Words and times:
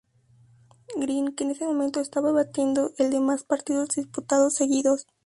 Green, 0.97 1.35
que 1.35 1.43
en 1.43 1.51
ese 1.51 1.67
momento 1.67 1.99
estaba 1.99 2.31
batiendo 2.31 2.89
el 2.97 3.11
de 3.11 3.19
más 3.19 3.43
partidos 3.43 3.89
disputados 3.89 4.55
seguidos. 4.55 5.05